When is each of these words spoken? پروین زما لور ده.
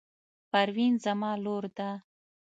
پروین 0.51 0.93
زما 1.05 1.31
لور 1.43 1.63
ده. 1.77 1.89